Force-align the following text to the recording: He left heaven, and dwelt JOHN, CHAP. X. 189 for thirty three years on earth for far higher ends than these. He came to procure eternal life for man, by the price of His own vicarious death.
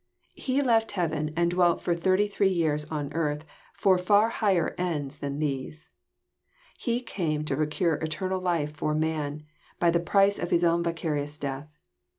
He 0.33 0.63
left 0.63 0.93
heaven, 0.93 1.31
and 1.37 1.51
dwelt 1.51 1.77
JOHN, 1.77 1.77
CHAP. 1.77 1.79
X. 1.79 1.87
189 1.87 1.99
for 1.99 2.03
thirty 2.03 2.27
three 2.27 2.49
years 2.59 2.85
on 2.85 3.13
earth 3.13 3.45
for 3.75 3.97
far 3.99 4.29
higher 4.29 4.73
ends 4.75 5.19
than 5.19 5.37
these. 5.37 5.89
He 6.79 7.01
came 7.01 7.45
to 7.45 7.55
procure 7.55 7.97
eternal 7.97 8.41
life 8.41 8.75
for 8.75 8.95
man, 8.95 9.43
by 9.79 9.91
the 9.91 9.99
price 9.99 10.39
of 10.39 10.49
His 10.49 10.63
own 10.63 10.81
vicarious 10.81 11.37
death. 11.37 11.67